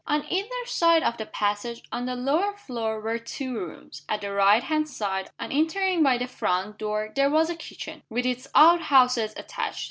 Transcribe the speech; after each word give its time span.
On 0.07 0.25
either 0.31 0.65
side 0.65 1.03
of 1.03 1.17
the 1.17 1.27
passage, 1.27 1.83
on 1.91 2.07
the 2.07 2.15
lower 2.15 2.57
floor, 2.57 2.99
were 2.99 3.19
two 3.19 3.53
rooms. 3.55 4.01
At 4.09 4.21
the 4.21 4.31
right 4.33 4.63
hand 4.63 4.89
side, 4.89 5.29
on 5.39 5.51
entering 5.51 6.01
by 6.01 6.17
the 6.17 6.25
front 6.27 6.79
door, 6.79 7.11
there 7.15 7.29
was 7.29 7.51
a 7.51 7.55
kitchen, 7.55 8.01
with 8.09 8.25
its 8.25 8.47
outhouses 8.55 9.35
attached. 9.37 9.79